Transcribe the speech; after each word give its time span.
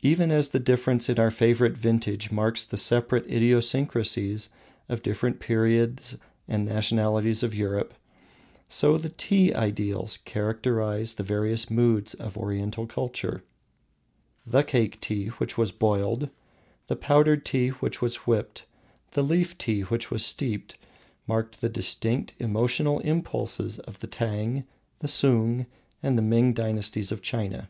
Even 0.00 0.32
as 0.32 0.48
the 0.48 0.58
difference 0.58 1.10
in 1.10 1.30
favorite 1.30 1.76
vintage 1.76 2.32
marks 2.32 2.64
the 2.64 2.78
separate 2.78 3.26
idiosyncrasies 3.26 4.48
of 4.88 5.02
different 5.02 5.38
periods 5.38 6.16
and 6.48 6.64
nationalities 6.64 7.42
of 7.42 7.54
Europe, 7.54 7.92
so 8.70 8.96
the 8.96 9.10
Tea 9.10 9.52
ideals 9.54 10.16
characterise 10.24 11.12
the 11.12 11.22
various 11.22 11.68
moods 11.68 12.14
of 12.14 12.38
Oriental 12.38 12.86
culture. 12.86 13.44
The 14.46 14.62
Cake 14.62 14.98
tea 14.98 15.26
which 15.28 15.58
was 15.58 15.72
boiled, 15.72 16.30
the 16.86 16.96
Powdered 16.96 17.44
tea 17.44 17.68
which 17.68 18.00
was 18.00 18.16
whipped, 18.26 18.64
the 19.12 19.22
Leaf 19.22 19.58
tea 19.58 19.82
which 19.82 20.10
was 20.10 20.24
steeped, 20.24 20.76
mark 21.26 21.56
the 21.56 21.68
distinct 21.68 22.32
emotional 22.38 23.00
impulses 23.00 23.78
of 23.80 23.98
the 23.98 24.06
Tang, 24.06 24.64
the 25.00 25.08
Sung, 25.08 25.66
and 26.02 26.16
the 26.16 26.22
Ming 26.22 26.54
dynasties 26.54 27.12
of 27.12 27.20
China. 27.20 27.68